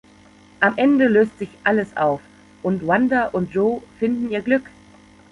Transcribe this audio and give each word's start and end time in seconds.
Am 0.61 0.77
Ende 0.79 1.07
löst 1.07 1.37
sich 1.37 1.49
alles 1.63 1.95
auf 1.95 2.21
und 2.63 2.87
Wanda 2.87 3.25
und 3.27 3.51
Joe 3.53 3.83
finden 3.99 4.31
ihr 4.31 4.41
Glück. 4.41 4.63